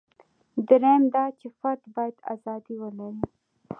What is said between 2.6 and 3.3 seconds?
ولري.